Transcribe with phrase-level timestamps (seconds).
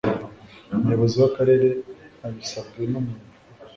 [0.75, 1.67] umuyobozi w akarere
[2.27, 3.29] abisabwe n umuntu